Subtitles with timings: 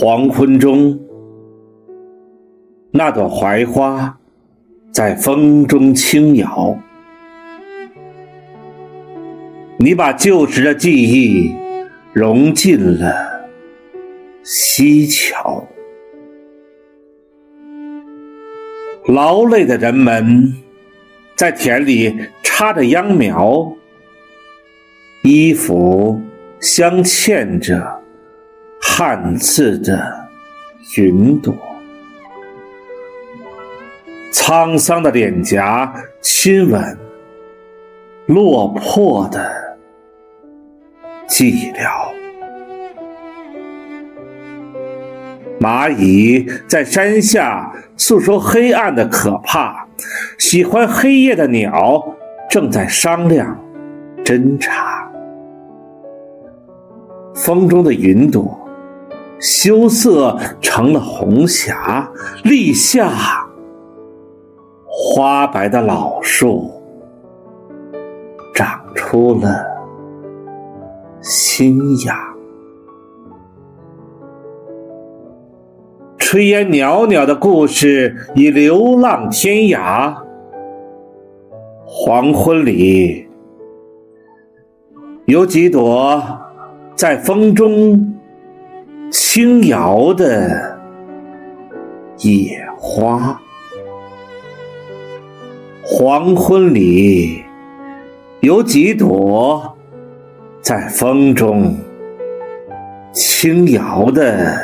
[0.00, 0.96] 黄昏中，
[2.92, 4.16] 那朵槐花
[4.92, 6.78] 在风中轻摇。
[9.76, 11.52] 你把旧时的记忆
[12.12, 13.12] 融进了
[14.44, 15.66] 西桥。
[19.06, 20.54] 劳累的人们
[21.34, 23.72] 在田里插着秧苗，
[25.24, 26.20] 衣服
[26.60, 28.00] 镶嵌着
[28.98, 30.28] 汉字的
[30.96, 31.54] 云朵，
[34.32, 36.98] 沧桑的脸颊亲吻
[38.26, 39.78] 落魄的
[41.28, 42.12] 寂寥。
[45.60, 49.86] 蚂蚁在山下诉说黑暗的可怕，
[50.40, 52.04] 喜欢黑夜的鸟
[52.50, 53.56] 正在商量
[54.24, 55.08] 侦查。
[57.36, 58.67] 风中的云朵
[59.40, 62.10] 羞涩成了红霞，
[62.44, 63.10] 立夏，
[64.86, 66.70] 花白的老树
[68.54, 69.64] 长出了
[71.20, 72.34] 新芽。
[76.18, 80.14] 炊烟袅袅的故事已流浪天涯。
[81.86, 83.26] 黄昏里，
[85.24, 86.22] 有几朵
[86.94, 88.14] 在风中
[89.10, 90.78] 轻摇的
[92.18, 93.40] 野花。
[95.82, 97.42] 黄昏里，
[98.40, 99.76] 有几朵
[100.60, 101.74] 在风中
[103.12, 104.56] 轻摇的。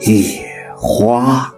[0.00, 0.42] 野
[0.74, 1.55] 花。